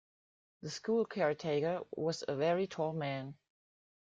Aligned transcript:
The 0.63 0.71
school 0.71 1.05
caretaker 1.05 1.81
was 1.91 2.23
a 2.27 2.35
very 2.35 2.65
tall 2.65 2.91
man 2.91 3.35